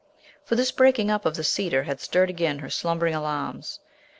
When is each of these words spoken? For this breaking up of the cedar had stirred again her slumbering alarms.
For 0.43 0.55
this 0.55 0.71
breaking 0.71 1.11
up 1.11 1.27
of 1.27 1.35
the 1.35 1.43
cedar 1.43 1.83
had 1.83 2.01
stirred 2.01 2.31
again 2.31 2.57
her 2.57 2.71
slumbering 2.71 3.13
alarms. 3.13 3.79